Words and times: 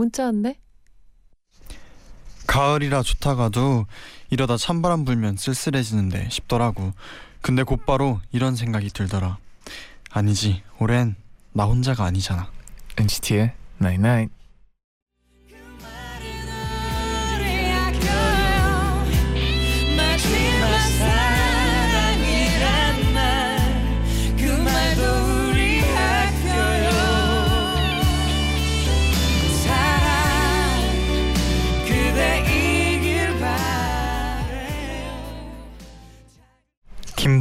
문자 0.00 0.24
왔네. 0.24 0.58
가을이라 2.46 3.02
좋다가도 3.02 3.84
이러다 4.30 4.56
찬바람 4.56 5.04
불면 5.04 5.36
쓸쓸해지는데 5.36 6.30
싶더라고. 6.30 6.94
근데 7.42 7.62
곧바로 7.64 8.18
이런 8.32 8.56
생각이 8.56 8.88
들더라. 8.88 9.36
아니지, 10.10 10.62
올해는 10.78 11.16
나 11.52 11.64
혼자가 11.64 12.04
아니잖아. 12.04 12.50
NCT의 12.96 13.52
Night 13.82 14.00
Night. 14.02 14.32
마지 14.32 14.39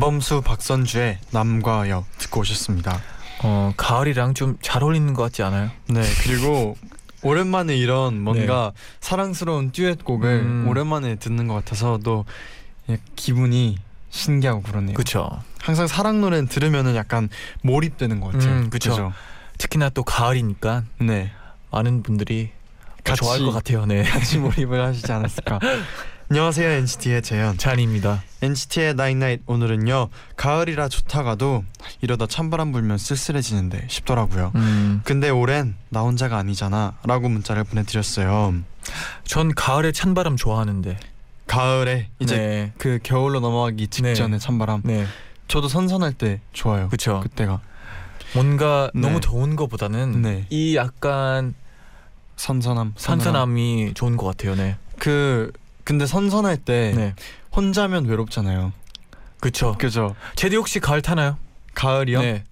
김범수, 0.09 0.41
박선주의 0.41 1.19
남과 1.29 1.87
여 1.91 2.03
듣고 2.17 2.39
오셨습니다. 2.41 2.99
어 3.43 3.71
가을이랑 3.77 4.33
좀 4.33 4.57
잘 4.59 4.81
어울리는 4.83 5.13
것 5.13 5.21
같지 5.21 5.43
않아요? 5.43 5.69
네, 5.87 6.01
그리고 6.23 6.75
오랜만에 7.21 7.77
이런 7.77 8.19
뭔가 8.19 8.71
사랑스러운 9.01 9.71
듀엣곡을 9.71 10.27
음. 10.29 10.67
오랜만에 10.67 11.15
듣는 11.17 11.47
것 11.47 11.53
같아서 11.53 11.99
또 12.03 12.25
예, 12.89 12.97
기분이 13.15 13.77
신기하고 14.09 14.63
그러네요. 14.63 14.95
그렇죠. 14.95 15.29
항상 15.61 15.85
사랑 15.85 16.21
노래는 16.21 16.47
들으면은 16.47 16.95
약간 16.95 17.29
몰입되는 17.61 18.19
것 18.19 18.31
같아요. 18.33 18.49
음, 18.51 18.69
그쵸. 18.71 18.89
그죠? 18.89 19.13
특히나 19.59 19.89
또 19.89 20.01
가을이니까 20.03 20.85
네, 21.01 21.31
많은 21.69 22.01
분들이 22.01 22.49
더 23.03 23.13
같이- 23.13 23.17
좋아할 23.19 23.41
것 23.41 23.51
같아요. 23.51 23.85
네. 23.85 24.01
같이 24.03 24.39
몰입을 24.39 24.83
하시지 24.83 25.11
않았을까. 25.11 25.59
안녕하세요 26.31 26.69
NCT의 26.69 27.23
재현, 27.23 27.57
쟈니입니다. 27.57 28.21
NCT의 28.43 28.93
night 28.93 29.17
night 29.17 29.41
오늘은요 29.47 30.09
가을이라 30.35 30.87
좋다가도 30.87 31.63
이러다 32.01 32.27
찬바람 32.27 32.71
불면 32.71 32.99
쓸쓸해지는데 32.99 33.87
싶더라고요. 33.89 34.51
음, 34.53 35.01
근데 35.03 35.31
올해는 35.31 35.75
나 35.89 36.01
혼자가 36.01 36.37
아니잖아라고 36.37 37.29
문자를 37.29 37.63
보내드렸어요. 37.63 38.53
전 39.23 39.55
가을에 39.55 39.91
찬바람 39.91 40.35
좋아하는데. 40.37 40.99
가을에 41.47 42.09
이제 42.19 42.37
네. 42.37 42.73
그 42.77 42.99
겨울로 43.01 43.39
넘어가기 43.39 43.87
직전에 43.87 44.33
네. 44.33 44.37
찬바람. 44.37 44.81
네. 44.85 45.07
저도 45.47 45.67
선선할 45.67 46.13
때 46.13 46.41
좋아요. 46.53 46.89
그렇죠. 46.89 47.21
그때가 47.21 47.59
뭔가 48.35 48.91
네. 48.93 49.01
너무 49.01 49.19
더운 49.19 49.55
거보다는 49.55 50.21
네. 50.21 50.45
이 50.51 50.75
약간 50.75 51.55
선선함. 52.35 52.93
선선함이 52.97 53.95
좋은 53.95 54.15
것 54.15 54.27
같아요. 54.27 54.53
네. 54.53 54.77
그 54.99 55.51
근데 55.89 56.05
선선할 56.05 56.57
때 56.57 56.93
네. 56.95 57.15
혼자면 57.55 58.05
외롭잖아요. 58.05 58.73
그렇죠. 59.39 59.75
그죠? 59.79 60.15
제디 60.35 60.55
혹시 60.55 60.79
가을 60.79 61.01
타나요? 61.01 61.35
가을이요? 61.73 62.21
네. 62.21 62.43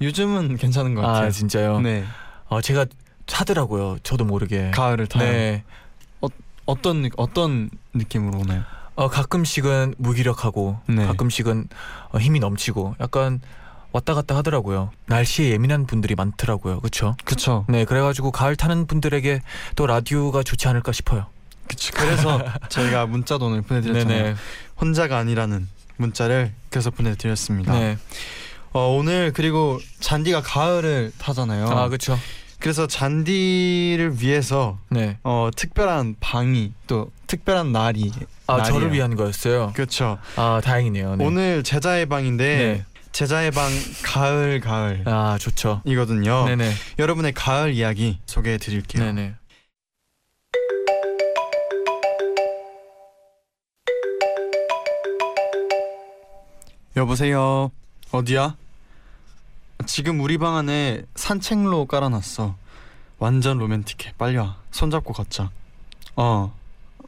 요즘은 0.00 0.58
괜찮은 0.58 0.94
것 0.94 1.00
같아요. 1.00 1.26
아 1.26 1.30
진짜요? 1.30 1.80
네. 1.80 2.04
어, 2.46 2.60
제가 2.60 2.86
타더라고요. 3.26 3.98
저도 4.04 4.24
모르게. 4.24 4.70
가을을 4.70 5.08
타요. 5.08 5.24
네. 5.28 5.64
어떤 6.64 7.02
느- 7.02 7.08
어떤 7.16 7.68
느낌으로 7.94 8.38
오나요? 8.38 8.62
어, 8.94 9.08
가끔씩은 9.08 9.96
무기력하고 9.98 10.78
네. 10.86 11.04
가끔씩은 11.04 11.66
어, 12.12 12.18
힘이 12.18 12.38
넘치고 12.38 12.94
약간 13.00 13.40
왔다 13.90 14.14
갔다 14.14 14.36
하더라고요. 14.36 14.92
날씨에 15.06 15.50
예민한 15.50 15.86
분들이 15.86 16.14
많더라고요. 16.14 16.78
그렇죠? 16.78 17.16
그쵸. 17.24 17.64
네, 17.68 17.84
그래가지고 17.84 18.30
가을 18.30 18.54
타는 18.54 18.86
분들에게 18.86 19.40
또 19.74 19.86
라디오가 19.88 20.44
좋지 20.44 20.68
않을까 20.68 20.92
싶어요. 20.92 21.26
그치. 21.72 21.90
그래서 21.90 22.38
저희가 22.68 23.06
문자도 23.06 23.46
오늘 23.46 23.62
보내드렸잖아요. 23.62 24.22
네네. 24.22 24.36
혼자가 24.78 25.16
아니라는 25.16 25.66
문자를 25.96 26.52
그래서 26.68 26.90
보내드렸습니다. 26.90 27.72
네. 27.72 27.96
어, 28.72 28.94
오늘 28.94 29.32
그리고 29.32 29.80
잔디가 30.00 30.42
가을을 30.42 31.12
타잖아요. 31.18 31.66
아 31.68 31.88
그렇죠. 31.88 32.18
그래서 32.58 32.86
잔디를 32.86 34.20
위해서 34.20 34.78
네. 34.90 35.18
어, 35.24 35.48
특별한 35.56 36.16
방이 36.20 36.72
또 36.86 37.10
특별한 37.26 37.72
날이 37.72 38.12
아 38.46 38.58
날이에요. 38.58 38.72
저를 38.72 38.92
위한 38.92 39.16
거였어요. 39.16 39.72
그렇죠. 39.74 40.18
아 40.36 40.60
다행이네요. 40.62 41.16
네. 41.16 41.24
오늘 41.24 41.62
제자의 41.62 42.06
방인데 42.06 42.56
네. 42.56 42.84
제자의 43.12 43.50
방 43.50 43.70
가을 44.02 44.60
가을 44.60 45.02
아 45.06 45.38
좋죠. 45.40 45.80
이거든요. 45.84 46.44
네네. 46.44 46.70
여러분의 46.98 47.32
가을 47.32 47.72
이야기 47.72 48.20
소개해 48.26 48.58
드릴게요. 48.58 49.04
네네. 49.04 49.34
여보세요. 56.96 57.70
어디야? 58.10 58.56
지금 59.86 60.20
우리 60.20 60.38
방 60.38 60.56
안에 60.56 61.02
산책로 61.14 61.86
깔아놨어. 61.86 62.56
완전 63.18 63.58
로맨틱해. 63.58 64.14
빨리 64.18 64.36
와. 64.36 64.56
손잡고 64.70 65.12
걷자. 65.12 65.50
어. 66.16 66.54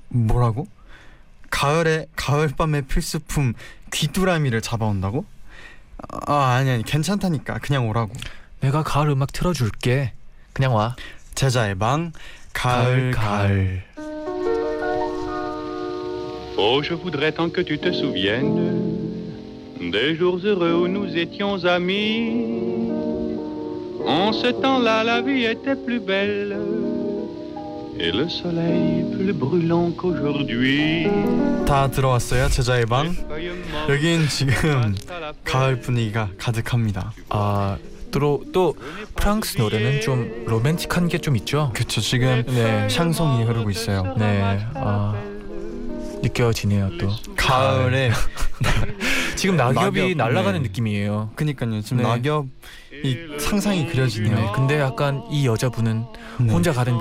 뭐라고? 0.09 0.67
가을에 1.50 2.06
가을밤의 2.17 2.83
필수품 2.83 3.55
귀뚜라미를 3.93 4.61
잡아온다고? 4.61 5.25
아 6.27 6.56
아니 6.56 6.71
아니 6.71 6.83
괜찮다니까 6.83 7.59
그냥 7.59 7.89
오라고. 7.89 8.12
내가 8.61 8.83
가을 8.83 9.11
음악 9.11 9.33
틀어줄게. 9.33 10.12
그냥 10.53 10.75
와. 10.75 10.97
제자의 11.34 11.75
방 11.77 12.12
가을 12.53 13.11
가을. 13.11 13.84
Oh, 16.56 16.81
je 16.83 16.94
voudrais 16.94 17.34
tant 17.34 17.53
que 17.53 17.65
tu 17.65 17.77
te 17.81 17.91
souviennes 17.91 18.84
des 19.91 20.17
jours 20.17 20.39
heureux 20.45 20.75
où 20.75 20.89
nous 20.89 21.17
étions 21.17 21.65
amis. 21.65 22.91
En 24.06 24.33
ce 24.33 24.49
temps-là, 24.49 25.03
la 25.05 25.21
vie 25.22 25.45
était 25.45 25.77
plus 25.77 26.00
belle 26.00 26.56
et 27.99 28.11
le 28.12 28.28
soleil 28.28 29.05
plus 29.15 29.33
brûlant 29.33 29.91
qu'aujourd'hui. 29.97 31.09
다 31.67 31.89
들어왔어요 31.91 32.49
제자의 32.49 32.84
방. 32.87 33.15
여긴 33.89 34.28
지금 34.28 34.94
가을 35.44 35.81
분위기가 35.81 36.28
가득합니다. 36.39 37.12
아 37.31 37.77
또, 38.11 38.44
또 38.53 38.75
프랑스 39.17 39.59
노래는 39.59 40.00
좀 40.03 40.44
로맨틱한 40.47 41.09
게 41.09 41.19
좀 41.19 41.37
있죠. 41.37 41.71
그쵸 41.75 42.00
지금 42.00 42.44
네. 42.47 42.89
샹송이 42.89 43.44
흐르고 43.44 43.71
있어요. 43.71 44.15
네. 44.19 44.59
아 44.75 45.15
느껴지네요 46.23 46.91
또. 46.99 47.09
가을에 47.37 48.11
지금 49.37 49.56
낙엽이 49.56 50.15
낙엽, 50.15 50.33
날아가는 50.33 50.62
네. 50.62 50.69
느낌이에요. 50.69 51.31
그니까요 51.34 51.81
지금 51.83 51.99
네. 51.99 52.03
낙엽 52.05 52.47
이 53.05 53.39
상상이 53.39 53.85
네. 53.85 53.93
그려지네요. 53.93 54.53
근데 54.53 54.79
약간 54.81 55.23
이 55.31 55.47
여자분은 55.47 56.05
네. 56.41 56.53
혼자 56.53 56.73
가는 56.73 56.94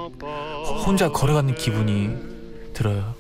혼자 0.86 1.10
걸어가는 1.10 1.56
기분이 1.56 2.10
들어요. 2.74 3.14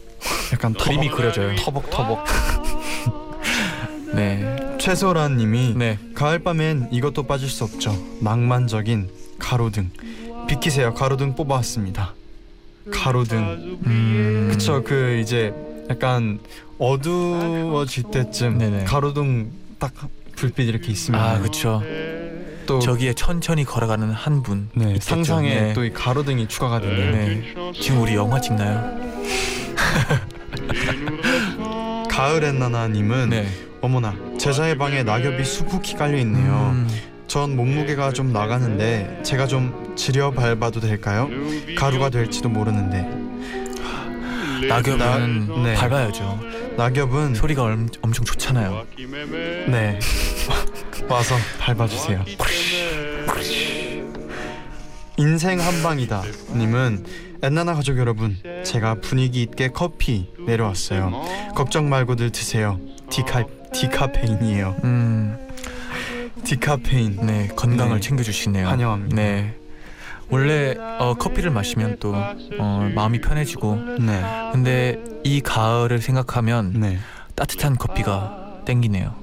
약간 0.54 0.74
그림이 0.74 1.10
그려져요. 1.10 1.56
터벅터벅. 1.58 2.26
네. 4.16 4.78
최소라님이 4.80 5.74
네. 5.76 5.98
가을밤엔 6.14 6.90
이것도 6.92 7.24
빠질 7.24 7.50
수 7.50 7.64
없죠. 7.64 7.96
낭만적인 8.22 9.10
가로등. 9.40 9.90
비키세요. 10.48 10.94
가로등 10.94 11.36
뽑아왔습니다. 11.36 12.14
가로등. 12.92 13.80
음. 13.86 14.50
그쵸 14.52 14.84
그 14.84 15.20
이제 15.22 15.54
약간 15.90 16.40
어두워질 16.84 18.04
때쯤 18.12 18.58
네네. 18.58 18.84
가로등 18.84 19.52
딱 19.80 19.94
불빛 20.36 20.68
이렇게 20.68 20.92
있으면 20.92 21.22
아 21.22 21.40
그렇죠. 21.40 21.82
또 22.66 22.80
저기에 22.80 23.14
천천히 23.14 23.64
걸어가는 23.64 24.12
한 24.12 24.44
분. 24.44 24.70
네. 24.74 24.98
상상에 25.00 25.50
네. 25.62 25.74
또이 25.74 25.92
가로등이 25.94 26.48
추가가 26.48 26.80
되네요. 26.82 27.12
네. 27.12 27.54
지금 27.80 28.02
우리 28.02 28.16
영화 28.16 28.40
찍나요? 28.42 28.98
가을 32.10 32.44
엔나나님은 32.44 33.30
네. 33.30 33.48
어머나 33.82 34.14
제자의 34.38 34.78
방에 34.78 35.04
낙엽이 35.04 35.44
수북히 35.44 35.96
깔려 35.96 36.18
있네요. 36.20 36.72
음. 36.74 36.88
전 37.28 37.56
몸무게가 37.56 38.12
좀 38.12 38.32
나가는데 38.34 39.22
제가 39.24 39.48
좀 39.48 39.94
지려 39.96 40.32
밟아도 40.32 40.80
될까요? 40.80 41.30
가루가 41.78 42.10
될지도 42.10 42.50
모르는데 42.50 43.08
낙엽은 44.68 44.98
나- 44.98 45.18
네. 45.64 45.74
밟아야죠. 45.76 46.40
낙엽은 46.78 47.36
소리가 47.36 47.64
엄, 47.64 47.88
엄청 48.02 48.25
좋잖아요. 48.25 48.86
네 49.68 50.00
와서 51.08 51.36
밟아주세요. 51.60 52.25
인생 55.18 55.60
한 55.60 55.84
방이다 55.84 56.24
님은 56.56 57.06
엔나나 57.44 57.75
가족 57.75 57.98
여러분 57.98 58.38
제가 58.64 58.96
분위기 58.96 59.42
있게 59.44 59.68
커피 59.70 60.30
내려왔어요. 60.46 61.12
걱정 61.56 61.90
말고들 61.90 62.31
드세요. 62.31 62.80
디카 63.10 63.44
디카페인이에요. 63.74 64.75
음, 64.84 65.38
디카페인 66.44 67.18
네 67.25 67.48
건강을 67.56 67.96
네. 67.96 68.00
챙겨주시네요. 68.02 68.68
환영합니다. 68.68 69.16
네. 69.16 69.56
원래 70.34 70.76
어, 70.98 71.14
커피를 71.14 71.52
마시면 71.52 71.98
또 72.00 72.16
어, 72.16 72.92
마음이 72.96 73.22
편해지고 73.22 73.76
네, 74.00 74.24
근데 74.52 75.00
이 75.24 75.42
가을을 75.42 76.00
생각하면 76.02 76.74
네. 76.80 76.98
따뜻한 77.36 77.78
커피가 77.78 78.64
땡기네요. 78.66 79.14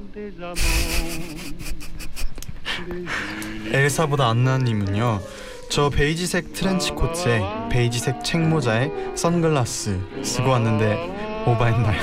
엘사보다 3.73 4.29
안나님은요. 4.29 5.21
저 5.69 5.91
베이지색 5.91 6.53
트렌치 6.53 6.93
코트에 6.93 7.43
베이지색 7.71 8.23
챙모자에 8.23 8.91
선글라스 9.17 9.99
쓰고 10.23 10.51
왔는데 10.51 11.45
오바했나요? 11.47 12.03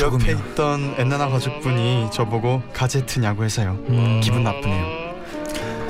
옆에. 0.00 0.32
있던 0.32 0.96
엔나나 0.98 1.28
가족분이 1.28 2.08
저보고 2.12 2.60
가제트냐고 2.72 3.44
해서요. 3.44 3.78
음, 3.88 4.20
기분 4.20 4.42
나쁘네요. 4.42 5.03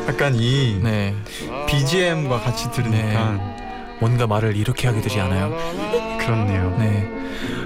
약간 0.08 0.34
이 0.34 0.78
네. 0.82 1.14
BGM과 1.66 2.40
같이 2.40 2.70
들으니까 2.70 3.38
뭔가 4.00 4.26
말을 4.26 4.56
이렇게 4.56 4.86
하게 4.86 5.00
되지 5.00 5.20
않아요? 5.20 5.50
그렇네요. 6.18 6.76
네. 6.78 7.08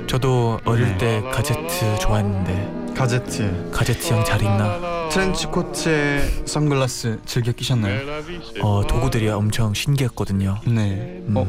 저도 0.07 0.61
어릴 0.65 0.97
네. 0.97 0.99
때 0.99 1.23
가제트 1.31 1.99
좋아했는데 2.01 2.95
가제트 2.95 3.71
가제트 3.73 4.13
형 4.13 4.25
잘 4.25 4.41
있나? 4.43 5.09
트렌치 5.11 5.47
코트에 5.47 6.21
선글라스 6.47 7.21
즐겨 7.27 7.53
끼셨나요? 7.53 8.23
어 8.63 8.83
도구들이 8.87 9.29
엄청 9.29 9.75
신기했거든요. 9.75 10.59
네. 10.67 11.23
음, 11.27 11.35
어 11.37 11.47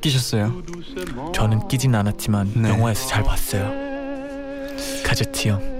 끼셨어요? 0.00 0.62
저는 1.34 1.68
끼진 1.68 1.94
않았지만 1.94 2.52
네. 2.56 2.68
영화에서 2.68 3.06
잘 3.08 3.22
봤어요. 3.22 3.70
가제트 5.04 5.48
형. 5.48 5.73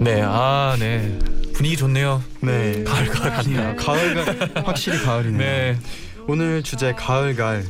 네, 0.00 0.22
아, 0.24 0.76
네. 0.78 1.18
분위기 1.54 1.76
좋네요. 1.76 2.22
네. 2.40 2.84
가을 2.84 3.06
가을 3.06 3.38
하네요. 3.38 3.76
가을가 3.76 4.62
확실히 4.64 4.98
가을이네요. 4.98 5.38
네. 5.38 5.78
오늘 6.28 6.62
주제 6.62 6.92
가을갈 6.92 7.64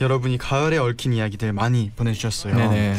여러분이 0.00 0.38
가을에 0.38 0.78
얽힌 0.78 1.12
이야기들 1.12 1.52
많이 1.52 1.90
보내주셨어요. 1.94 2.56
네네. 2.56 2.96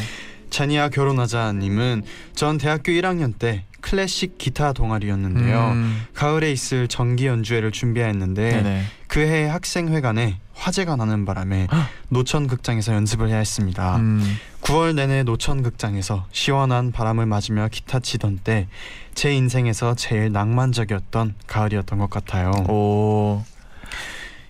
자니아 0.49 0.89
결혼하자 0.89 1.53
님은 1.53 2.03
전 2.35 2.57
대학교 2.57 2.91
1학년 2.91 3.37
때 3.37 3.65
클래식 3.81 4.37
기타 4.37 4.73
동아리였는데요. 4.73 5.71
음, 5.71 6.01
가을에 6.13 6.51
있을 6.51 6.87
정기 6.87 7.25
연주회를 7.25 7.71
준비했는데 7.71 8.51
네네. 8.51 8.83
그해 9.07 9.47
학생회관에 9.47 10.39
화재가 10.61 10.95
나는 10.95 11.25
바람에 11.25 11.67
헉. 11.71 11.87
노천 12.09 12.45
극장에서 12.47 12.93
연습을 12.93 13.29
해야 13.29 13.37
했습니다. 13.37 13.97
음, 13.97 14.37
9월 14.61 14.93
내내 14.95 15.23
노천 15.23 15.63
극장에서 15.63 16.27
시원한 16.31 16.91
바람을 16.91 17.25
맞으며 17.25 17.67
기타 17.71 17.99
치던 17.99 18.39
때 18.43 18.67
제 19.13 19.33
인생에서 19.33 19.95
제일 19.95 20.31
낭만적이었던 20.31 21.35
가을이었던 21.47 21.99
것 21.99 22.09
같아요. 22.09 22.51
오. 22.69 23.43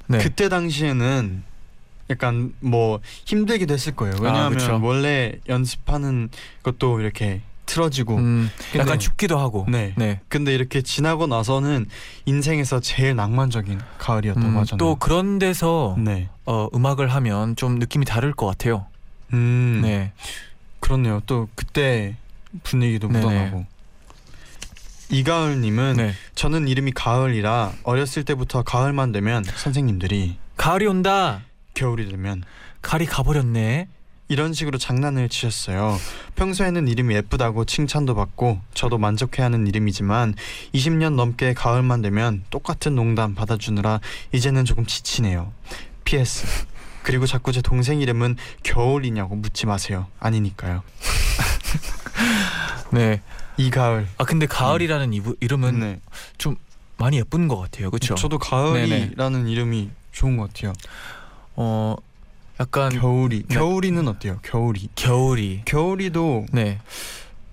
네. 0.08 0.20
그때 0.20 0.50
당시에는 0.50 1.44
약간 2.10 2.54
뭐 2.60 3.00
힘들기도 3.26 3.74
했을 3.74 3.96
거예요. 3.96 4.16
왜냐하면 4.20 4.58
그쵸. 4.60 4.80
원래 4.84 5.34
연습하는 5.50 6.30
것도 6.64 7.00
이렇게 7.00 7.42
틀어지고 7.72 8.18
음, 8.18 8.50
약간 8.76 9.00
춥기도 9.00 9.40
하고. 9.40 9.66
네. 9.70 9.94
네. 9.96 10.20
근데 10.28 10.54
이렇게 10.54 10.82
지나고 10.82 11.26
나서는 11.26 11.86
인생에서 12.26 12.82
제일 12.82 13.16
낭만적인 13.16 13.80
가을이었던 13.98 14.44
음, 14.44 14.54
거잖아요. 14.56 14.78
또 14.78 14.96
그런 14.96 15.40
데서 15.40 15.96
네. 15.98 16.28
어, 16.46 16.68
음악을 16.76 17.08
하면 17.08 17.56
좀 17.56 17.80
느낌이 17.80 18.04
다를 18.04 18.34
것 18.34 18.46
같아요. 18.46 18.88
음. 19.32 19.80
네. 19.84 20.12
그렇네요. 20.82 21.22
또 21.26 21.48
그때 21.56 22.18
분위기도 22.64 23.08
네네. 23.08 23.26
묻어나고. 23.26 23.66
이가을님은 25.10 25.94
네. 25.98 26.14
저는 26.36 26.68
이름이 26.68 26.92
가을이라 26.92 27.74
어렸을 27.84 28.24
때부터 28.24 28.64
가을만 28.64 29.12
되면 29.14 29.44
선생님들이 29.44 30.38
가을이 30.58 30.86
온다. 30.88 31.42
겨울이 31.74 32.10
되면 32.10 32.44
가을이 32.82 33.06
가버렸네. 33.06 33.88
이런 34.32 34.54
식으로 34.54 34.78
장난을 34.78 35.28
치셨어요. 35.28 36.00
평소에는 36.36 36.88
이름이 36.88 37.16
예쁘다고 37.16 37.66
칭찬도 37.66 38.16
받고 38.16 38.62
저도 38.74 38.98
만족해하는 38.98 39.68
이름이지만 39.68 40.36
20년 40.74 41.16
넘게 41.16 41.54
가을만 41.54 42.02
되면 42.02 42.46
똑같은 42.50 42.96
농담 42.96 43.36
받아주느라 43.36 44.00
이제는 44.32 44.64
조금 44.64 44.86
지치네요. 44.86 45.52
PS 46.06 46.48
그리고 47.04 47.26
자꾸 47.26 47.52
제 47.52 47.62
동생 47.62 48.00
이름은 48.00 48.38
겨울이냐고 48.64 49.36
묻지 49.36 49.66
마세요. 49.66 50.08
아니니까요. 50.22 50.82
네. 52.94 53.22
이 53.58 53.70
가을. 53.70 54.08
아 54.18 54.24
근데 54.24 54.46
가을이라는 54.46 55.12
이 55.12 55.22
이름은 55.42 55.80
네. 55.82 56.00
많이 56.96 57.18
예쁜 57.18 57.50
것 57.50 57.58
같아요. 57.58 57.92
그렇죠? 57.92 58.16
저도 58.16 58.38
가을이라는 58.38 59.50
이름이 59.50 59.90
좋은 60.14 60.38
것 60.38 60.54
같아요. 60.54 60.72
어 61.58 61.98
약간 62.62 62.92
겨울이. 62.92 63.44
네. 63.48 63.56
겨울이는 63.56 64.08
어때요? 64.08 64.38
겨울이. 64.44 64.90
겨울이. 64.96 65.62
겨울이도 65.66 66.46
네. 66.54 66.80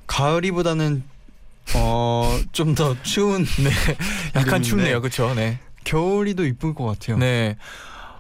가을이보다는 0.07 1.03
어 1.77 2.39
좀 2.53 2.75
더 2.75 2.95
추운 3.03 3.45
네. 3.63 3.71
약간. 4.35 4.63
춥네요. 4.63 5.01
그렇죠? 5.01 5.33
네. 5.35 5.59
겨울이도 5.85 6.45
이쁠 6.45 6.75
것 6.75 6.85
같아요. 6.85 7.17
네. 7.17 7.57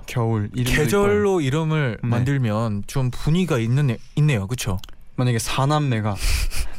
겨울. 0.06 0.50
계절로 0.50 1.42
이름을 1.42 1.98
네. 2.02 2.08
만들면 2.08 2.84
좀 2.86 3.10
분위기가 3.10 3.58
있는 3.58 3.90
애- 3.90 3.98
있네요. 4.16 4.46
그렇죠? 4.46 4.78
만약에 5.16 5.38
사남매가 5.38 6.16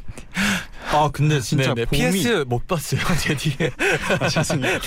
아 0.92 1.10
근데 1.12 1.40
진짜 1.42 1.74
네네. 1.74 1.86
봄이 1.86 2.00
PS 2.00 2.46
못 2.48 2.68
봤어요. 2.68 3.02
제 3.20 3.36
뒤에. 3.36 3.70
아, 4.20 4.28
죄송해요. 4.28 4.80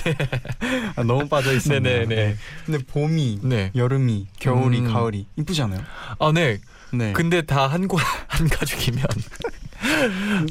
아, 0.97 1.03
너무 1.03 1.29
빠져 1.29 1.53
있었네요. 1.53 2.07
네네네. 2.07 2.37
근데 2.67 2.85
봄이, 2.85 3.41
네. 3.43 3.71
여름이, 3.75 4.29
겨울이, 4.39 4.81
음. 4.81 4.93
가을이 4.93 5.27
이쁘잖아요. 5.37 5.81
아, 6.19 6.33
네. 6.33 6.59
네. 6.93 7.13
근데 7.13 7.43
다한고한 7.43 8.49
가족이면 8.51 9.07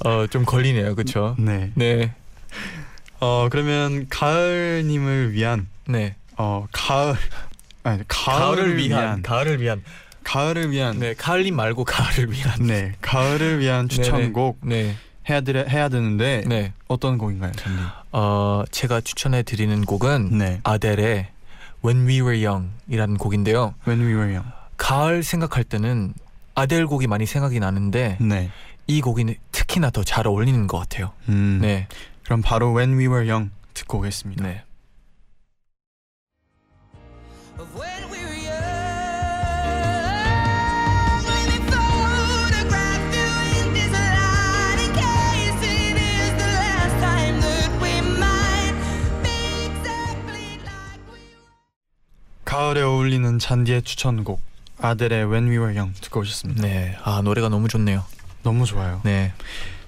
어좀 0.04 0.46
걸리네요. 0.46 0.96
그렇죠? 0.96 1.36
네. 1.38 1.72
네. 1.76 2.14
어 3.20 3.48
그러면 3.52 4.08
가을님을 4.10 5.34
위한 5.34 5.68
네. 5.88 6.16
어 6.38 6.66
가을 6.72 7.16
아니 7.84 8.02
가을을, 8.08 8.56
가을을 8.56 8.78
위한, 8.78 9.04
위한 9.04 9.22
가을을 9.22 9.62
위한 9.62 9.84
가을을 10.24 10.72
위한 10.72 11.00
네. 11.00 11.10
네, 11.10 11.14
가을님 11.14 11.56
말고 11.56 11.84
가을을 11.86 12.32
위한 12.32 12.96
가을을 13.02 13.60
위한 13.60 13.88
추천곡 13.88 14.62
네. 14.64 14.96
해야 15.30 15.42
드 15.42 15.52
해야 15.52 15.90
되는데 15.90 16.44
네. 16.48 16.74
어떤 16.88 17.18
곡인가요, 17.18 17.52
전님? 17.54 17.80
어, 18.12 18.64
제가 18.72 19.02
추천해 19.02 19.44
드리는 19.44 19.84
곡은 19.86 20.38
네. 20.38 20.60
아델의 20.64 21.28
When 21.86 22.08
We 22.08 22.22
Were 22.22 22.44
Young이라는 22.46 23.18
곡인데요. 23.18 23.76
When 23.88 24.02
We 24.02 24.14
Were 24.14 24.34
Young. 24.34 24.50
가을 24.78 25.24
생각할 25.24 25.64
때는 25.64 26.14
아델 26.56 26.88
곡이 26.88 27.08
많이 27.08 27.26
생각이 27.26 27.60
나는데 27.60 28.18
네. 28.20 28.50
이 28.88 29.00
곡이 29.02 29.38
특히나 29.52 29.90
더 29.92 30.04
잘 30.04 30.28
어울리는 30.28 30.68
것 30.68 30.80
같아요. 30.80 31.14
음. 31.30 31.60
네. 31.62 31.88
그럼 32.24 32.42
바로 32.42 32.76
When 32.76 32.98
We 32.98 33.08
Were 33.08 33.30
Young 33.30 33.52
듣고 33.74 34.00
오겠습니다. 34.00 34.44
네. 34.44 34.64
울리는 53.12 53.40
잔디의 53.40 53.82
추천곡 53.82 54.42
아델의 54.80 55.26
When 55.26 55.48
We 55.50 55.58
Were 55.58 55.78
Young 55.78 56.00
듣고 56.00 56.22
오셨습니다. 56.22 56.62
네. 56.62 56.96
아, 57.04 57.22
노래가 57.22 57.50
너무 57.50 57.68
좋네요. 57.68 58.06
너무 58.42 58.66
좋아요. 58.66 59.02
네. 59.04 59.34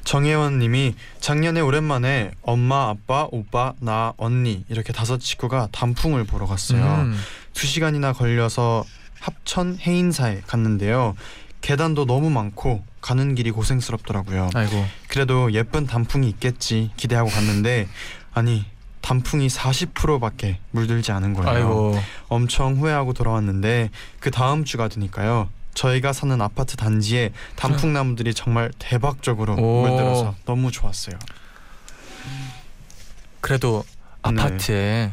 정혜원님이 0.03 0.95
작년에 1.21 1.61
오랜만에 1.61 2.31
엄마, 2.41 2.89
아빠, 2.89 3.25
오빠, 3.31 3.73
나, 3.79 4.11
언니 4.17 4.65
이렇게 4.67 4.91
다섯 4.91 5.21
식구가 5.21 5.69
단풍을 5.71 6.25
보러 6.25 6.45
갔어요. 6.45 6.83
음. 6.83 7.17
두 7.53 7.65
시간이나 7.65 8.11
걸려서 8.11 8.83
합천 9.21 9.77
해인사에 9.79 10.41
갔는데요. 10.45 11.15
계단도 11.61 12.05
너무 12.05 12.29
많고 12.29 12.83
가는 12.99 13.35
길이 13.35 13.51
고생스럽더라고요. 13.51 14.49
아이고. 14.53 14.85
그래도 15.07 15.53
예쁜 15.53 15.87
단풍이 15.87 16.27
있겠지 16.27 16.91
기대하고 16.97 17.29
갔는데 17.29 17.87
아니 18.33 18.65
단풍이 19.03 19.47
40%밖에 19.47 20.59
물들지 20.71 21.11
않은 21.11 21.33
거예요. 21.33 21.49
아이고. 21.49 21.99
엄청 22.29 22.77
후회하고 22.77 23.11
돌아왔는데 23.11 23.89
그 24.21 24.31
다음 24.31 24.63
주가 24.63 24.87
되니까요. 24.87 25.49
저희가 25.73 26.13
사는 26.13 26.41
아파트 26.41 26.77
단지에 26.77 27.33
단풍나무들이 27.57 28.33
정말 28.33 28.71
대박적으로 28.79 29.55
오. 29.55 29.81
물들어서 29.81 30.35
너무 30.45 30.71
좋았어요. 30.71 31.19
그래도 33.41 33.83
네. 34.23 34.41
아파트에 34.41 35.11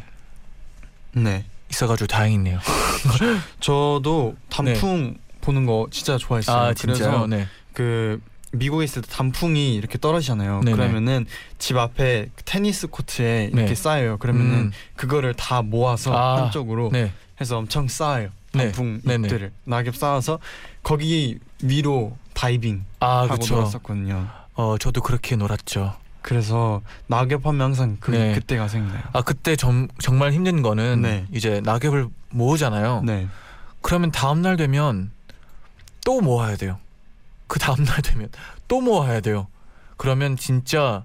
네. 1.13 1.45
있어가지고 1.71 2.07
다행이네요. 2.07 2.61
저도 3.59 4.37
단풍 4.49 5.17
보는 5.41 5.67
거 5.67 5.89
진짜 5.91 6.17
좋아했어요. 6.17 6.57
아? 6.57 6.75
그래서 6.79 7.27
네. 7.27 7.49
그 7.73 8.21
미국에 8.53 8.85
있을 8.85 9.03
때 9.03 9.09
단풍이 9.11 9.75
이렇게 9.75 9.99
떨어지잖아요. 9.99 10.63
네네. 10.65 10.77
그러면은 10.77 11.27
집 11.59 11.77
앞에 11.77 12.31
테니스 12.45 12.89
코트에 12.89 13.51
네. 13.53 13.61
이렇게 13.61 13.75
쌓여요. 13.75 14.19
그러면은 14.19 14.55
음. 14.55 14.73
그거를 14.97 15.35
다 15.35 15.63
모아서 15.63 16.17
아, 16.17 16.43
한쪽으로 16.43 16.91
네. 16.93 17.13
해서 17.41 17.59
엄청 17.59 17.89
쌓아요. 17.89 18.31
네. 18.53 18.65
단풍 18.65 19.01
네네. 19.05 19.29
잎들을 19.29 19.53
낙엽 19.65 19.95
쌓아서 19.97 20.39
거기 20.83 21.39
위로 21.63 22.17
다이빙 22.35 22.85
아 22.99 23.19
하고 23.21 23.35
그렇죠. 23.35 23.57
놀았었거든요. 23.57 24.29
어 24.55 24.77
저도 24.79 25.01
그렇게 25.03 25.37
놀았죠. 25.37 25.95
그래서 26.23 26.83
낙엽하면 27.07 27.61
항상 27.61 27.97
그 28.01 28.11
네. 28.11 28.35
그때가 28.35 28.69
생각나요. 28.69 29.03
아 29.13 29.23
그때 29.23 29.57
점, 29.57 29.89
정말 30.01 30.33
힘든 30.33 30.63
거는 30.63 31.03
네. 31.03 31.27
이제 31.33 31.61
낙엽을 31.65 32.09
모으잖아요. 32.31 33.03
네. 33.07 33.29
그러면 33.81 34.11
다음 34.11 34.43
날 34.43 34.57
되면 34.57 35.13
또 36.05 36.21
모아야 36.21 36.57
돼요. 36.57 36.79
그 37.51 37.59
다음 37.59 37.85
날 37.85 38.01
되면 38.01 38.29
또 38.69 38.81
모아야 38.81 39.21
돼요. 39.21 39.49
그러면 39.97 40.37
진짜 40.37 41.05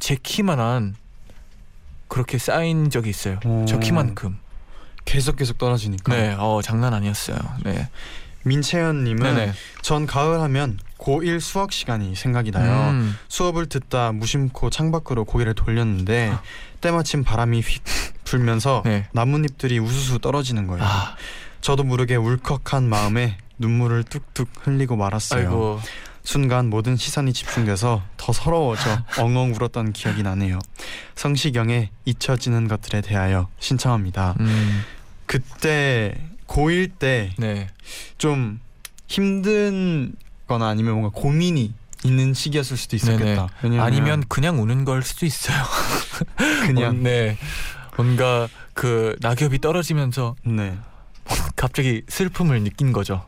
제 0.00 0.16
키만한 0.20 0.96
그렇게 2.08 2.36
쌓인 2.36 2.90
적이 2.90 3.10
있어요. 3.10 3.38
오. 3.44 3.64
저 3.64 3.78
키만큼. 3.78 4.36
계속 5.04 5.36
계속 5.36 5.56
떨어지니까. 5.56 6.12
네, 6.12 6.34
어 6.36 6.60
장난 6.64 6.94
아니었어요. 6.94 7.38
네, 7.62 7.88
민채연님은 8.42 9.22
네네. 9.22 9.52
전 9.82 10.06
가을 10.06 10.40
하면 10.40 10.80
고1 10.98 11.38
수학 11.38 11.70
시간이 11.70 12.16
생각이 12.16 12.50
나요. 12.50 12.90
음, 12.90 13.16
수업을 13.28 13.66
듣다 13.66 14.10
무심코 14.10 14.70
창밖으로 14.70 15.24
고개를 15.24 15.54
돌렸는데 15.54 16.30
아. 16.30 16.42
때마침 16.80 17.22
바람이 17.22 17.60
휙 17.60 17.84
불면서 18.24 18.82
네. 18.84 19.06
나뭇잎들이 19.12 19.78
우수수 19.78 20.18
떨어지는 20.18 20.66
거예요. 20.66 20.82
아, 20.82 21.14
저도 21.60 21.84
모르게 21.84 22.16
울컥한 22.16 22.88
마음에 22.88 23.38
눈물을 23.58 24.04
뚝뚝 24.04 24.48
흘리고 24.62 24.96
말았어요. 24.96 25.40
아이고, 25.40 25.80
순간 26.24 26.70
모든 26.70 26.96
시선이 26.96 27.32
집중돼서 27.32 28.02
더 28.16 28.32
서러워져 28.32 29.04
엉엉 29.18 29.54
울었던 29.54 29.92
기억이 29.92 30.22
나네요. 30.22 30.58
성시경의 31.16 31.90
잊혀지는 32.06 32.66
것들에 32.66 33.02
대하여 33.02 33.48
신청합니다. 33.60 34.34
음, 34.40 34.82
그때 35.26 36.16
고1 36.46 36.98
때 36.98 37.34
네, 37.38 37.68
좀 38.16 38.60
힘든 39.06 40.14
거나 40.48 40.68
아니면 40.68 40.94
뭔가 40.94 41.10
고민이 41.10 41.74
있는 42.04 42.34
시기였을 42.34 42.76
수도 42.76 42.96
있었겠다. 42.96 43.48
아니면 43.62 44.24
그냥 44.28 44.60
우는 44.60 44.84
걸 44.84 45.02
수도 45.02 45.26
있어요. 45.26 45.62
그냥 46.66 46.90
어, 46.90 46.92
네, 46.92 47.36
뭔가 47.96 48.48
그 48.72 49.16
낙엽이 49.20 49.60
떨어지면서 49.60 50.36
네 50.44 50.76
갑자기 51.56 52.02
슬픔을 52.08 52.62
느낀 52.62 52.92
거죠. 52.92 53.24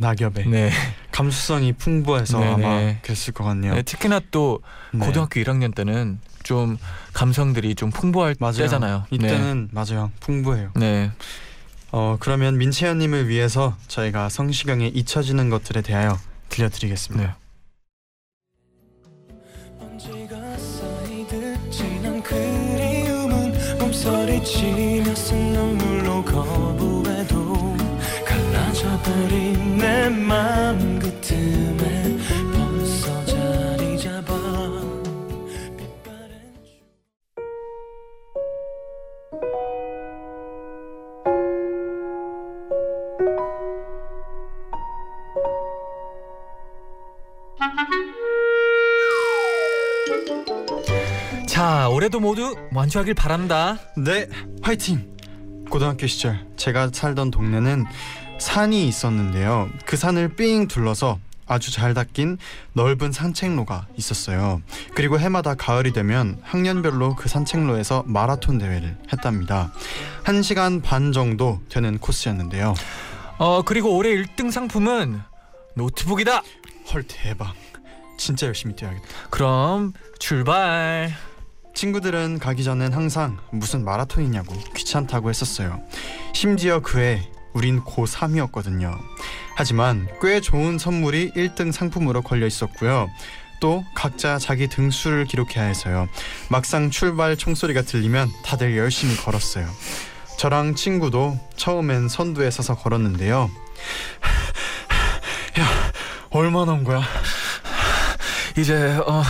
낙엽에 0.00 0.44
네, 0.46 0.70
감수성이 1.10 1.72
풍부해서 1.72 2.38
네네. 2.38 2.52
아마 2.64 2.94
그랬을 3.02 3.32
것 3.34 3.44
같네요. 3.44 3.74
네, 3.74 3.82
특히나 3.82 4.20
또 4.30 4.60
네. 4.92 5.04
고등학교 5.04 5.40
1학년 5.40 5.74
때는 5.74 6.20
좀 6.42 6.78
감성들이 7.12 7.74
좀 7.74 7.90
풍부할 7.90 8.36
맞아요. 8.38 8.54
때잖아요. 8.56 9.04
이때는 9.10 9.68
맞아요 9.72 10.10
풍부해요. 10.20 10.70
네. 10.76 10.80
네. 10.80 11.10
어 11.90 12.16
그러면 12.20 12.58
민채연님을 12.58 13.28
위해서 13.28 13.76
저희가 13.88 14.28
성시경의 14.28 14.90
잊혀지는 14.90 15.50
것들에 15.50 15.82
대하여 15.82 16.18
들려드리겠습니다. 16.50 17.26
네. 17.26 17.48
몸서리치며 23.78 25.14
쓴 25.14 25.52
눈물로 25.52 26.24
거부해도 26.24 27.37
버린 29.02 29.76
내 29.78 30.08
맘 30.08 30.98
그 31.00 31.10
틈에 31.20 32.16
벌써 32.52 33.24
자리 33.26 33.98
잡아 33.98 34.32
빛바랜 35.76 36.54
자, 51.46 51.88
올해도 51.88 52.20
모두 52.20 52.54
완주하길 52.72 53.14
바란다. 53.14 53.78
네, 53.96 54.28
화이팅! 54.62 55.16
고등학교 55.70 56.06
시절 56.06 56.46
제가 56.56 56.90
살던 56.92 57.30
동네는 57.30 57.84
산이 58.38 58.86
있었는데요. 58.88 59.68
그 59.84 59.96
산을 59.96 60.36
삥 60.36 60.68
둘러서 60.68 61.18
아주 61.46 61.72
잘 61.72 61.94
닦인 61.94 62.38
넓은 62.74 63.10
산책로가 63.10 63.86
있었어요. 63.96 64.60
그리고 64.94 65.18
해마다 65.18 65.54
가을이 65.54 65.92
되면 65.92 66.38
학년별로 66.42 67.16
그 67.16 67.28
산책로에서 67.28 68.04
마라톤 68.06 68.58
대회를 68.58 68.96
했답니다. 69.12 69.72
1시간 70.24 70.82
반 70.82 71.12
정도 71.12 71.60
되는 71.70 71.98
코스였는데요. 71.98 72.74
어, 73.38 73.62
그리고 73.62 73.96
올해 73.96 74.10
1등 74.10 74.50
상품은 74.50 75.20
노트북이다. 75.74 76.42
헐 76.92 77.04
대박. 77.04 77.54
진짜 78.18 78.46
열심히 78.46 78.74
뛰어야겠다. 78.76 79.06
그럼 79.30 79.92
출발. 80.18 81.14
친구들은 81.74 82.40
가기 82.40 82.64
전엔 82.64 82.92
항상 82.92 83.38
무슨 83.52 83.84
마라톤이냐고 83.84 84.52
귀찮다고 84.74 85.30
했었어요. 85.30 85.80
심지어 86.34 86.80
그해 86.80 87.30
우린 87.52 87.82
고3이었거든요. 87.84 88.98
하지만 89.56 90.08
꽤 90.22 90.40
좋은 90.40 90.78
선물이 90.78 91.32
1등 91.32 91.72
상품으로 91.72 92.22
걸려 92.22 92.46
있었고요. 92.46 93.08
또 93.60 93.84
각자 93.94 94.38
자기 94.38 94.68
등수를 94.68 95.24
기록해야 95.24 95.64
해서요. 95.64 96.08
막상 96.48 96.90
출발 96.90 97.36
총소리가 97.36 97.82
들리면 97.82 98.30
다들 98.44 98.76
열심히 98.76 99.16
걸었어요. 99.16 99.68
저랑 100.38 100.76
친구도 100.76 101.36
처음엔 101.56 102.08
선두에 102.08 102.50
서서 102.52 102.76
걸었는데요. 102.76 103.50
야, 105.58 105.92
얼마 106.30 106.64
나 106.64 106.72
온 106.72 106.84
거야? 106.84 107.02
이제 108.56 108.96
어, 109.06 109.22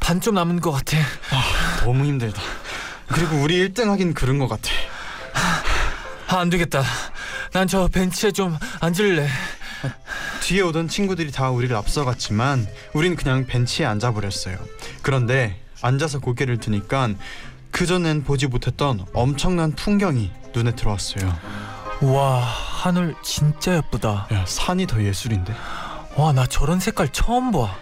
반좀 0.00 0.34
남은 0.34 0.60
것 0.60 0.72
같아. 0.72 0.96
너무 1.84 2.04
힘들다. 2.04 2.42
그리고 3.08 3.36
우리 3.36 3.68
1등 3.68 3.86
하긴 3.90 4.14
그런 4.14 4.38
것 4.38 4.48
같아. 4.48 4.70
아, 6.28 6.38
안 6.40 6.50
되겠다. 6.50 6.82
난 7.56 7.66
저 7.66 7.88
벤치에 7.88 8.32
좀 8.32 8.54
앉을래. 8.80 9.26
뒤에 10.42 10.60
오던 10.60 10.88
친구들이 10.88 11.30
다 11.30 11.48
우리를 11.48 11.74
앞서갔지만 11.74 12.66
우린 12.92 13.16
그냥 13.16 13.46
벤치에 13.46 13.86
앉아버렸어요. 13.86 14.58
그런데 15.00 15.58
앉아서 15.80 16.18
고개를 16.18 16.58
드니까 16.58 17.08
그전엔 17.70 18.24
보지 18.24 18.48
못했던 18.48 19.06
엄청난 19.14 19.72
풍경이 19.72 20.30
눈에 20.54 20.72
들어왔어요. 20.72 21.34
와, 22.02 22.40
하늘 22.40 23.14
진짜 23.22 23.76
예쁘다. 23.76 24.28
야, 24.34 24.44
산이 24.46 24.86
더 24.86 25.02
예술인데? 25.02 25.54
와, 26.16 26.32
나 26.32 26.44
저런 26.44 26.78
색깔 26.78 27.08
처음 27.10 27.52
봐. 27.52 27.74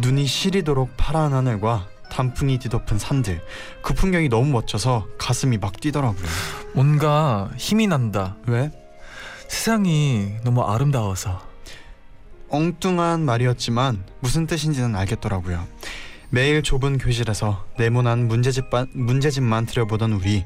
눈이 0.00 0.26
시리도록 0.26 0.98
파란 0.98 1.32
하늘과 1.32 1.86
단풍이 2.10 2.58
뒤덮은 2.58 2.98
산들. 2.98 3.42
그 3.80 3.94
풍경이 3.94 4.28
너무 4.28 4.50
멋져서 4.50 5.06
가슴이 5.16 5.56
막 5.56 5.80
뛰더라고요. 5.80 6.26
뭔가 6.74 7.48
힘이 7.56 7.86
난다. 7.86 8.36
왜? 8.46 8.70
세상이 9.54 10.32
너무 10.42 10.62
아름다워서. 10.62 11.40
엉뚱한 12.50 13.24
말이었지만 13.24 14.04
무슨 14.18 14.48
뜻인지는 14.48 14.96
알겠더라고요. 14.96 15.64
매일 16.28 16.62
좁은 16.62 16.98
교실에서 16.98 17.64
네모난 17.78 18.26
문제집만, 18.26 18.88
문제집만 18.92 19.66
들여보던 19.66 20.12
우리 20.12 20.44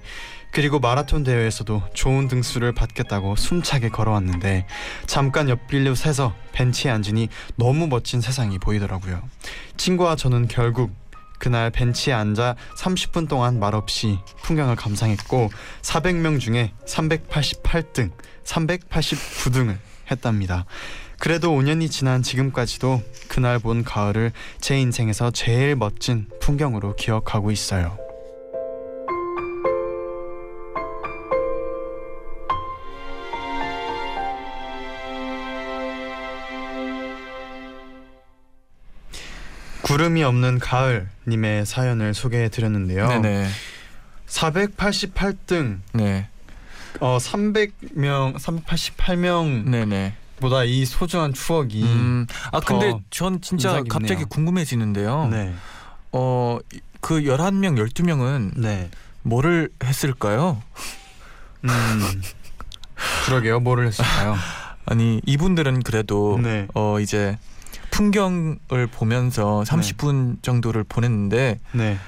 그리고 0.53 0.79
마라톤 0.79 1.25
대회에서도 1.25 1.83
좋은 1.95 2.29
등수를 2.29 2.73
받겠다고 2.75 3.35
숨차게 3.35 3.89
걸어왔는데 3.89 4.67
잠깐 5.07 5.49
옆길로 5.49 5.95
새서 5.95 6.35
벤치에 6.53 6.91
앉으니 6.91 7.29
너무 7.57 7.89
멋진 7.89 8.21
세상이 8.21 8.59
보이더라고요. 8.59 9.23
친구와 9.79 10.17
저는 10.17 10.49
결국 10.49 10.93
그날 11.39 11.71
벤치에 11.71 12.13
앉아 12.13 12.57
30분 12.77 13.29
동안 13.29 13.59
말없이 13.59 14.19
풍경을 14.43 14.77
감상했고 14.77 15.51
400명 15.83 16.41
중에 16.41 16.73
388등, 16.87 18.11
389등을 18.49 19.77
했답니다. 20.11 20.65
그래도 21.19 21.51
5년이 21.51 21.91
지난 21.91 22.23
지금까지도 22.23 23.03
그날 23.29 23.59
본 23.59 23.85
가을을 23.85 24.33
제 24.61 24.79
인생에서 24.79 25.31
제일 25.33 25.77
멋진 25.77 26.27
풍경으로 26.41 26.97
기억하고 26.97 27.51
있어요. 27.51 27.99
구름이 39.83 40.23
없는 40.23 40.59
가을 40.59 41.09
님의 41.27 41.65
사연을 41.65 42.13
소개해 42.13 42.51
드렸는데요. 42.51 43.09
네네. 43.09 43.49
488등 44.27 45.79
네. 45.95 46.29
어 47.01 47.19
300명 47.19 48.35
388명보다 48.39 49.71
네네. 49.71 50.15
이 50.67 50.85
소중한 50.85 51.33
추억이 51.33 51.83
음, 51.83 52.27
아 52.53 52.61
근데 52.61 52.91
더전 53.11 53.41
진짜. 53.41 53.83
갑자기 53.89 54.25
궁금해지는데요. 54.25 55.29
네. 55.29 55.53
어, 56.13 56.59
이- 56.73 56.81
그 57.01 57.21
11명, 57.23 57.77
12명은 57.79 58.53
네. 58.57 58.91
뭐를 59.23 59.69
했을까요? 59.85 60.63
음. 61.65 62.23
그러게요. 63.27 63.61
뭐를 63.61 63.87
했을까요? 63.89 64.37
아니, 64.87 65.21
이분들은 65.27 65.83
그래도 65.83 66.39
네. 66.43 66.67
어, 66.75 66.99
이제 66.99 67.39
풍경을 67.91 68.87
보면서 68.91 69.63
30분 69.67 70.43
정도를 70.43 70.85
보냈는데 70.85 71.59
네. 71.73 71.99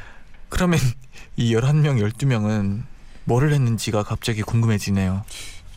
그러면 0.49 0.79
이 1.37 1.55
11명, 1.55 2.01
12명은 2.13 2.83
뭐를 3.25 3.53
했는지가 3.53 4.03
갑자기 4.03 4.43
궁금해지네요. 4.43 5.25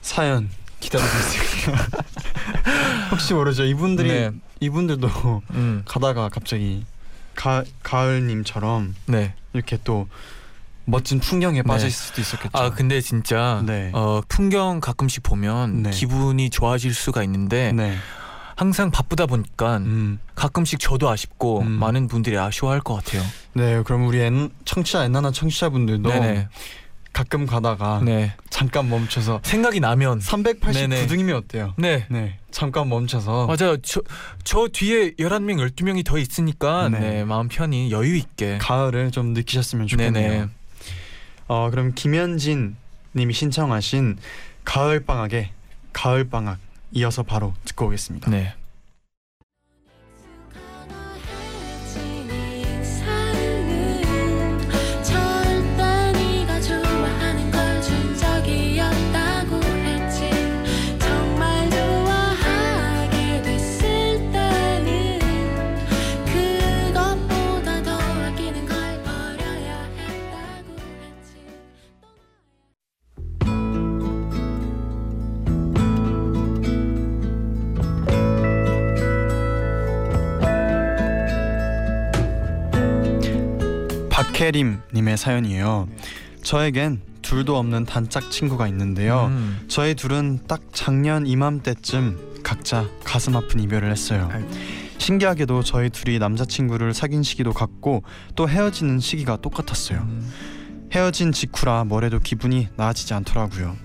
사연 0.01 0.49
기다리고 0.79 1.09
있을게요. 1.09 1.75
혹시 3.11 3.33
모르죠. 3.33 3.63
이분들이 3.65 4.09
네. 4.09 4.31
이분들도 4.59 5.41
음. 5.51 5.83
가다가 5.85 6.29
갑자기 6.29 6.85
가 7.35 7.63
가을님처럼 7.81 8.95
네. 9.07 9.33
이렇게 9.53 9.77
또 9.83 10.07
멋진 10.85 11.19
풍경에 11.19 11.61
빠져 11.63 11.83
네. 11.83 11.87
있을 11.87 12.05
수도 12.07 12.21
있었겠죠. 12.21 12.57
아, 12.57 12.69
근데 12.71 13.01
진짜 13.01 13.63
네. 13.65 13.91
어, 13.93 14.21
풍경 14.27 14.79
가끔씩 14.81 15.23
보면 15.23 15.83
네. 15.83 15.89
기분이 15.91 16.49
좋아질 16.49 16.93
수가 16.93 17.23
있는데 17.23 17.71
네. 17.71 17.95
항상 18.55 18.91
바쁘다 18.91 19.25
보니까 19.25 19.77
음. 19.77 20.19
가끔씩 20.35 20.79
저도 20.79 21.09
아쉽고 21.09 21.61
음. 21.61 21.71
많은 21.71 22.07
분들이 22.07 22.37
아쉬워할 22.37 22.81
것 22.81 22.95
같아요. 22.95 23.23
네. 23.53 23.81
그럼 23.83 24.05
우리 24.07 24.19
엔, 24.19 24.49
청취자 24.65 25.05
엔나나 25.05 25.31
청취자분들도 25.31 26.09
네네. 26.09 26.49
가끔 27.13 27.45
가다가 27.45 28.01
네. 28.03 28.33
잠깐 28.49 28.89
멈춰서 28.89 29.41
생각이 29.43 29.79
나면 29.79 30.19
389등이면 30.19 31.35
어때요? 31.35 31.75
네. 31.77 32.05
네. 32.09 32.39
잠깐 32.49 32.89
멈춰서 32.89 33.45
맞아요. 33.47 33.77
저, 33.77 34.01
저 34.43 34.67
뒤에 34.67 35.11
11명, 35.11 35.69
12명이 35.71 36.03
더 36.03 36.17
있으니까 36.17 36.89
네. 36.89 36.99
네. 36.99 37.23
마음 37.23 37.47
편히 37.47 37.91
여유 37.91 38.15
있게. 38.15 38.57
가을을 38.57 39.11
좀 39.11 39.33
느끼셨으면 39.33 39.87
좋겠네요. 39.87 40.29
네네. 40.29 40.47
어 41.47 41.69
그럼 41.69 41.93
김현진 41.93 42.75
님이 43.15 43.33
신청하신 43.33 44.17
가을 44.63 45.05
방학의 45.05 45.51
가을 45.93 46.29
방학 46.29 46.57
이어서 46.93 47.21
바로 47.21 47.53
듣고 47.65 47.87
오겠습니다. 47.87 48.31
네. 48.31 48.53
박혜림 84.23 84.79
님의 84.93 85.17
사연이에요. 85.17 85.89
저에겐 86.43 87.01
둘도 87.21 87.57
없는 87.57 87.85
단짝 87.85 88.31
친구가 88.31 88.69
있는데요. 88.69 89.25
음. 89.25 89.65
저희 89.67 89.95
둘은 89.95 90.39
딱 90.47 90.61
작년 90.71 91.27
이맘때쯤 91.27 92.41
각자 92.41 92.87
가슴 93.03 93.35
아픈 93.35 93.59
이별을 93.59 93.91
했어요. 93.91 94.29
아이고. 94.31 94.49
신기하게도 94.97 95.63
저희 95.63 95.89
둘이 95.89 96.19
남자친구를 96.19 96.93
사귄 96.93 97.21
시기도 97.21 97.51
같고 97.51 98.03
또 98.35 98.47
헤어지는 98.47 98.99
시기가 98.99 99.37
똑같았어요. 99.37 99.99
음. 99.99 100.31
헤어진 100.93 101.33
직후라 101.33 101.83
뭐래도 101.83 102.19
기분이 102.19 102.69
나아지지 102.77 103.13
않더라고요. 103.13 103.75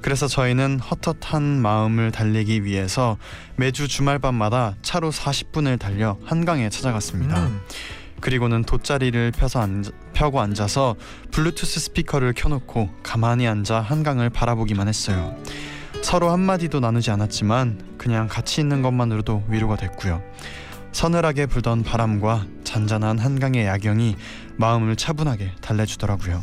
그래서 0.00 0.26
저희는 0.26 0.80
헛헛한 0.80 1.42
마음을 1.60 2.12
달래기 2.12 2.64
위해서 2.64 3.18
매주 3.56 3.88
주말밤마다 3.88 4.76
차로 4.80 5.10
40분을 5.12 5.78
달려 5.78 6.16
한강에 6.24 6.70
찾아갔습니다. 6.70 7.46
음. 7.46 7.60
그리고는 8.22 8.62
돗자리를 8.62 9.32
펴서 9.32 9.60
앉, 9.60 9.84
펴고 10.14 10.40
앉아서 10.40 10.94
블루투스 11.32 11.80
스피커를 11.80 12.32
켜놓고 12.34 12.88
가만히 13.02 13.48
앉아 13.48 13.80
한강을 13.80 14.30
바라보기만 14.30 14.86
했어요. 14.88 15.36
서로 16.02 16.30
한마디도 16.30 16.80
나누지 16.80 17.10
않았지만 17.10 17.96
그냥 17.98 18.28
같이 18.28 18.60
있는 18.60 18.80
것만으로도 18.80 19.44
위로가 19.48 19.76
됐고요. 19.76 20.22
서늘하게 20.92 21.46
불던 21.46 21.82
바람과 21.82 22.46
잔잔한 22.62 23.18
한강의 23.18 23.66
야경이 23.66 24.16
마음을 24.56 24.94
차분하게 24.94 25.52
달래주더라고요. 25.60 26.40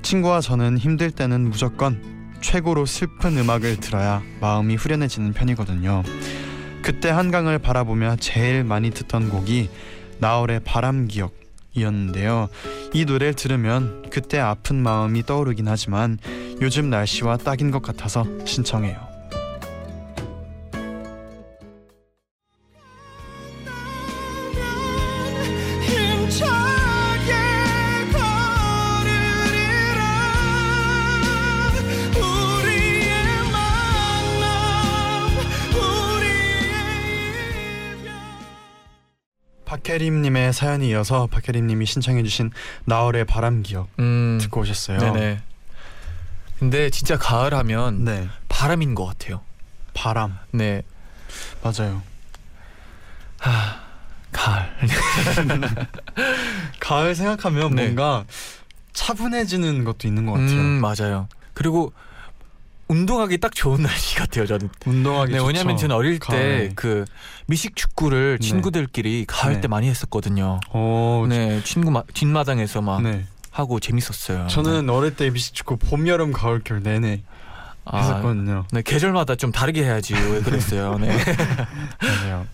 친구와 0.00 0.40
저는 0.40 0.78
힘들 0.78 1.10
때는 1.10 1.50
무조건 1.50 2.00
최고로 2.40 2.86
슬픈 2.86 3.36
음악을 3.36 3.76
들어야 3.80 4.22
마음이 4.40 4.76
후련해지는 4.76 5.34
편이거든요. 5.34 6.04
그때 6.80 7.10
한강을 7.10 7.58
바라보며 7.58 8.16
제일 8.16 8.64
많이 8.64 8.90
듣던 8.90 9.28
곡이 9.28 9.68
나얼의 10.18 10.60
바람 10.64 11.08
기억이었는데요. 11.08 12.48
이 12.92 13.04
노래를 13.04 13.34
들으면 13.34 14.04
그때 14.10 14.38
아픈 14.38 14.76
마음이 14.76 15.24
떠오르긴 15.24 15.68
하지만 15.68 16.18
요즘 16.60 16.90
날씨와 16.90 17.38
딱인 17.38 17.70
것 17.70 17.82
같아서 17.82 18.24
신청해요. 18.44 19.05
박혜림님의 39.66 40.52
사연이 40.52 40.88
이어서 40.88 41.26
박혜림님이 41.26 41.84
신청해주신 41.84 42.52
나얼의 42.86 43.26
바람 43.26 43.62
기억 43.62 43.88
음. 43.98 44.38
듣고 44.40 44.62
오셨어요. 44.62 44.98
네네. 44.98 45.42
근데 46.58 46.88
진짜 46.88 47.18
가을 47.18 47.52
하면 47.52 48.04
네, 48.04 48.28
바람인 48.48 48.94
것 48.94 49.04
같아요. 49.04 49.42
바람 49.92 50.38
네. 50.52 50.82
맞아요. 51.62 52.00
하, 53.38 53.80
가을. 54.32 54.70
가을 56.80 57.14
생각하면 57.14 57.74
네. 57.74 57.84
뭔가 57.84 58.24
차분해지는 58.94 59.84
것도 59.84 60.08
있는 60.08 60.24
것 60.24 60.32
같아요. 60.32 60.58
음, 60.58 60.80
맞아요. 60.80 61.28
그리고 61.52 61.92
운동하기 62.88 63.38
딱 63.38 63.54
좋은 63.54 63.82
날씨 63.84 64.16
같아요, 64.16 64.46
저는. 64.46 64.68
운동하기 64.86 65.32
네, 65.32 65.38
좋죠. 65.38 65.46
왜냐면 65.46 65.76
저는 65.76 65.94
어릴. 65.96 66.18
때 66.18 66.70
그 66.74 67.04
미식 67.46 67.76
축구를 67.76 68.38
네. 68.40 68.46
친구들끼리 68.48 69.24
가을 69.26 69.54
네. 69.54 69.60
때 69.62 69.68
많이 69.68 69.88
했었거든요. 69.88 70.60
오, 70.72 71.26
네, 71.28 71.62
친구 71.64 71.90
마, 71.90 72.02
뒷마당에서 72.14 72.82
막 72.82 73.02
네. 73.02 73.24
하고 73.50 73.80
재밌었어요. 73.80 74.46
저는 74.48 74.90
어릴 74.90 75.16
때 75.16 75.30
미식 75.30 75.54
축구 75.54 75.76
봄, 75.76 76.06
여름, 76.08 76.32
가을, 76.32 76.60
겨울 76.64 76.82
내내 76.82 77.22
아, 77.84 77.98
했었거든요. 77.98 78.66
네, 78.72 78.82
계절마다 78.82 79.36
좀 79.36 79.52
다르게 79.52 79.84
해야지 79.84 80.14
왜 80.14 80.40
그랬어요. 80.42 80.98
네. 80.98 81.16
맞아요. 82.02 82.46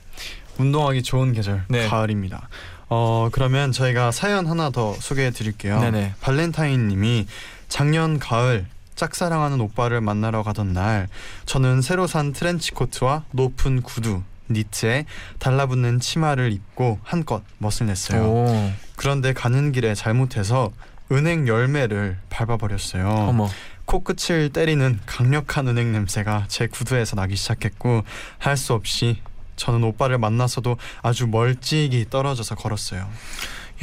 운동하기 0.59 1.03
좋은 1.03 1.33
계절 1.33 1.65
네. 1.69 1.89
가을입니다. 1.89 2.49
어 2.91 3.31
그러면 3.33 3.73
저희가 3.73 4.11
사연 4.13 4.47
하나 4.47 4.69
더 4.71 4.93
소개해 5.01 5.31
드릴게요. 5.31 5.81
네네. 5.81 6.15
발렌타인님이 6.21 7.27
작년 7.69 8.19
가을 8.19 8.67
짝사랑하는 8.95 9.61
오빠를 9.61 10.01
만나러 10.01 10.43
가던 10.43 10.73
날 10.73 11.09
저는 11.47 11.83
새로 11.83 12.07
산 12.07 12.33
트렌치 12.33 12.73
코트와 12.73 13.25
높은 13.33 13.83
구두 13.83 14.23
니트에 14.51 15.07
달라붙는 15.39 16.01
치마를 16.01 16.53
입고 16.53 16.99
한껏 17.03 17.43
멋을 17.59 17.87
냈어요. 17.87 18.23
오, 18.25 18.73
그런데 18.97 19.33
가는 19.33 19.73
길에 19.73 19.95
잘못해서 19.95 20.71
은행 21.11 21.47
열매를 21.49 22.19
밟아버렸어요. 22.31 23.07
어머. 23.09 23.49
코끝을 23.85 24.51
때리는 24.51 25.01
강력한 25.07 25.69
은행 25.69 25.93
냄새가 25.93 26.45
제 26.49 26.67
구두에서 26.67 27.17
나기 27.17 27.35
시작했고 27.37 28.05
할 28.39 28.57
수 28.57 28.75
없이 28.75 29.21
저는 29.57 29.85
오빠를 29.85 30.19
만나서도 30.19 30.77
아주 31.03 31.27
멀찍이 31.27 32.07
떨어져서 32.11 32.55
걸었어요. 32.55 33.09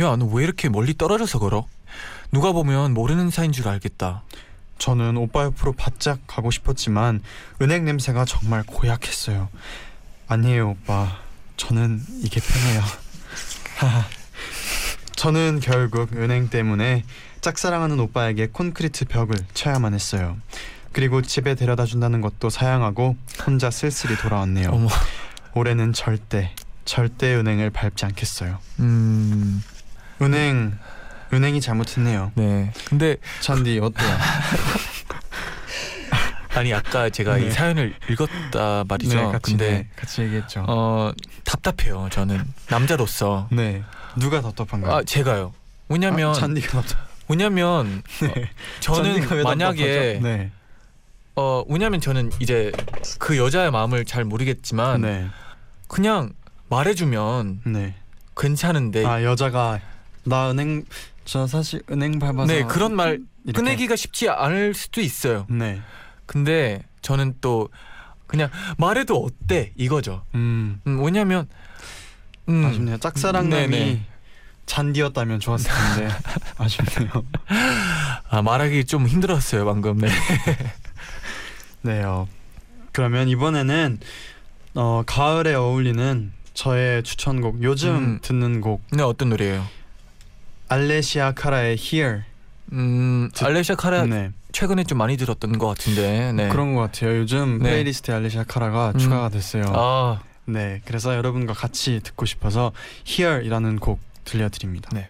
야, 0.02 0.16
너 0.16 0.26
왜 0.26 0.44
이렇게 0.44 0.70
멀리 0.70 0.98
떨어져서 0.98 1.40
걸어? 1.40 1.66
누가 2.32 2.52
보면 2.52 2.94
모르는 2.94 3.30
사이인 3.30 3.52
줄 3.52 3.68
알겠다. 3.68 4.24
저는 4.80 5.18
오빠 5.18 5.44
옆으로 5.44 5.74
바짝 5.74 6.20
가고 6.26 6.50
싶었지만 6.50 7.22
은행 7.62 7.86
냄새가 7.86 8.26
정말 8.26 8.64
고약했어요. 8.64 9.50
아니에요, 10.28 10.72
오빠. 10.72 11.20
저는 11.58 12.02
이게 12.22 12.40
편해요. 12.40 12.82
하하. 13.78 14.06
저는 15.16 15.60
결국 15.60 16.14
은행 16.16 16.50
때문에 16.50 17.04
짝사랑하는 17.42 18.00
오빠에게 18.00 18.48
콘크리트 18.48 19.06
벽을 19.06 19.36
쳐야만 19.54 19.94
했어요. 19.94 20.38
그리고 20.94 21.22
집에 21.22 21.56
데려다 21.56 21.86
준다는 21.86 22.22
것도 22.22 22.50
사양하고 22.50 23.18
혼자 23.46 23.70
쓸쓸히 23.70 24.18
돌아왔네요. 24.18 24.70
어머. 24.72 24.88
올해는 25.54 25.94
절대 25.94 26.54
절대 26.86 27.36
은행을 27.36 27.70
밟지 27.70 28.06
않겠어요. 28.06 28.60
음, 28.80 29.64
은행 30.22 30.78
은행이 31.34 31.62
잘못했네요. 31.62 32.32
네. 32.36 32.72
근데 32.86 33.18
잔디 33.42 33.80
어때요? 33.80 34.10
아니 36.56 36.74
아까 36.74 37.10
제가 37.10 37.38
네. 37.38 37.48
이 37.48 37.52
사연을 37.52 37.94
읽었다 38.10 38.84
말이죠. 38.88 39.16
네, 39.16 39.32
같이, 39.32 39.52
근데 39.52 39.70
네, 39.70 39.88
같이 39.96 40.22
얘기했죠. 40.24 40.66
어 40.68 41.12
답답해요. 41.46 42.10
저는 42.12 42.44
남자로서. 42.70 43.48
네. 43.52 43.84
누가 44.18 44.42
답답한가요? 44.42 44.94
아 44.94 45.04
제가요. 45.04 45.54
왜냐면 45.88 46.32
아, 46.32 46.34
잔디가 46.34 46.82
답답. 46.82 47.08
왜냐면 47.28 48.02
어, 48.24 48.48
저는 48.80 49.44
만약에? 49.44 50.20
네. 50.22 50.52
어 51.36 51.64
왜냐면 51.70 52.02
저는 52.02 52.32
이제 52.40 52.72
그 53.20 53.38
여자의 53.38 53.72
마음을 53.72 54.04
잘 54.04 54.26
모르겠지만 54.26 55.02
네. 55.02 55.28
그냥 55.88 56.34
말해주면 56.70 57.62
네. 57.66 57.96
괜찮은데 58.36 59.06
아 59.06 59.24
여자가 59.24 59.80
나 60.24 60.50
은행 60.52 60.84
저 61.30 61.46
사실 61.46 61.84
은행 61.92 62.18
밟아서 62.18 62.52
네 62.52 62.64
그런 62.64 62.96
말 62.96 63.20
이렇게. 63.46 63.62
꺼내기가 63.62 63.96
쉽지 63.96 64.30
않을 64.30 64.74
수도 64.74 65.00
있어요. 65.00 65.46
네. 65.48 65.80
근데 66.26 66.82
저는 67.04 67.36
또 67.40 67.70
그냥 68.26 68.50
말해도 68.78 69.16
어때 69.24 69.72
이거죠. 69.78 70.24
음. 70.34 70.82
음, 70.88 71.04
왜냐면 71.04 71.48
음, 72.48 72.66
아쉽네요. 72.66 72.98
짝사랑남이 72.98 73.68
네네. 73.70 74.06
잔디였다면 74.66 75.40
좋았을 75.40 75.70
텐데 75.72 76.16
아쉽네요. 76.58 77.12
아, 78.30 78.42
말하기 78.42 78.86
좀 78.86 79.08
힘들었어요 79.08 79.66
방금. 79.66 80.00
네. 80.00 80.10
네. 81.84 82.04
어. 82.04 82.28
그러면 82.92 83.28
이번에는 83.30 84.00
어 84.74 85.04
가을에 85.06 85.54
어울리는 85.54 86.32
저의 86.56 87.04
추천곡 87.04 87.62
요즘 87.62 87.96
음. 87.96 88.20
듣는 88.24 88.62
곡 88.62 88.82
네 88.92 89.04
어떤 89.04 89.30
노래예요? 89.30 89.64
알레시아 90.70 91.34
카라의 91.34 91.78
Here. 91.80 92.22
음 92.72 93.30
듣- 93.34 93.44
알레시아 93.46 93.76
카라 93.76 94.06
네. 94.06 94.32
최근에 94.52 94.84
좀 94.84 94.98
많이 95.00 95.18
들었던 95.18 95.58
것 95.58 95.68
같은데. 95.68 96.32
네. 96.34 96.50
그런 96.50 96.76
것 96.76 96.82
같아요. 96.82 97.18
요즘 97.18 97.58
네. 97.60 97.70
playlist에 97.70 98.14
알레시아 98.16 98.44
카라가 98.48 98.92
음. 98.96 99.00
추가가 99.00 99.30
됐어요. 99.30 99.64
아 99.68 100.20
네, 100.46 100.82
그래서 100.86 101.16
여러분과 101.16 101.54
같이 101.54 102.00
듣고 102.04 102.26
싶어서 102.26 102.72
Here이라는 103.08 103.80
곡 103.80 104.00
들려드립니다. 104.26 104.90
네. 104.94 105.10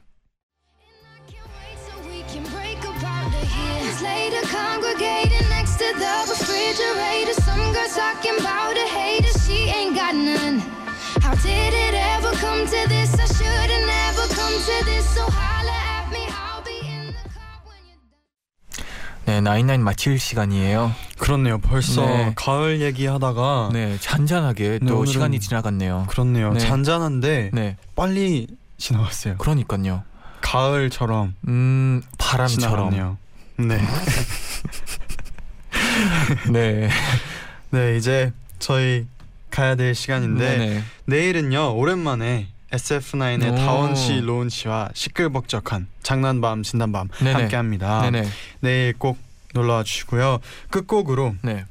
Can't 1.28 1.44
wait 1.60 1.78
till 1.84 2.12
we 2.12 2.24
can 2.28 2.44
break 2.52 2.80
apart 2.80 3.32
the 3.32 3.44
years 3.60 4.02
later 4.04 4.42
congregating 4.48 5.48
next 5.50 5.78
to 5.80 5.88
the 6.00 6.14
refrigerator 6.32 7.36
some 7.44 7.72
girl 7.76 7.88
talking 7.92 8.36
about 8.40 8.76
a 8.80 8.88
hater 8.88 9.32
she 9.44 9.68
ain't 9.72 9.96
got 9.96 10.16
none 10.16 10.60
how 11.24 11.36
did 11.44 11.74
it 11.76 11.94
ever 11.96 12.32
come 12.40 12.64
to 12.68 12.80
this 12.88 13.12
i 13.20 13.26
should 13.28 13.48
have 13.48 13.86
never 13.88 14.26
come 14.36 14.56
to 14.68 14.78
this 14.86 15.06
so 15.16 15.24
holla 15.32 15.49
네 19.30 19.42
나인나인 19.42 19.84
마칠 19.84 20.18
시간이에요. 20.18 20.92
그렇네요. 21.20 21.60
벌써 21.60 22.04
네. 22.04 22.34
가을 22.36 22.82
얘기하다가 22.82 23.70
네 23.72 23.96
잔잔하게 24.00 24.80
네, 24.82 24.88
또 24.88 25.06
시간이 25.06 25.40
지나갔네요. 25.40 26.08
그렇네요. 26.10 26.54
네. 26.54 26.60
잔잔한데 26.60 27.52
네 27.54 27.78
빨리 27.96 28.48
지나갔어요. 28.80 29.38
그러니까요. 29.38 30.02
가을처럼 30.42 31.36
음 31.48 32.02
바람처럼. 32.18 32.90
지나갔네요. 32.90 33.18
네. 33.58 33.78
네. 36.52 36.90
네, 37.70 37.98
이제 37.98 38.34
저희 38.58 39.06
가야 39.52 39.76
될 39.76 39.94
시간인데 39.94 40.58
네네. 40.58 40.84
내일은요. 41.06 41.76
오랜만에 41.76 42.48
SF9의 42.72 43.54
오. 43.54 43.56
다원 43.56 43.96
씨, 43.96 44.20
로운 44.22 44.50
씨와 44.50 44.90
시끌벅적한 44.94 45.88
장난밤 46.04 46.64
진단밤. 46.64 47.10
함께합니다. 47.12 48.10
내일 48.60 48.94
꼭 48.98 49.18
놀러와 49.54 49.84
주시고요. 49.84 50.40
끝곡으로 50.70 51.36
네. 51.42 51.66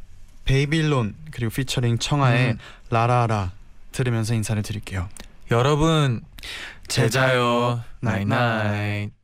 베이빌론 0.44 1.14
그리고 1.30 1.50
피처링 1.52 1.98
청하의 1.98 2.52
음. 2.52 2.58
라라라 2.90 3.52
들으면서 3.92 4.34
인사를 4.34 4.60
드릴게요. 4.62 5.08
여러분 5.50 6.22
잘 6.88 7.24
자요. 7.24 7.82
night 8.00 8.54
night. 8.54 9.17